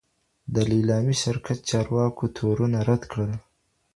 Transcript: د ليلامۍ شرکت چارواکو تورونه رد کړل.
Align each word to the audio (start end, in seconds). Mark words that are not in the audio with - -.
د 0.53 0.55
ليلامۍ 0.69 1.15
شرکت 1.23 1.59
چارواکو 1.69 2.23
تورونه 2.37 2.79
رد 2.89 3.03
کړل. 3.11 3.31